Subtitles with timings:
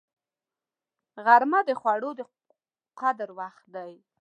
[1.25, 2.19] غرمه د خوړو د
[2.99, 3.93] قدر وخت دی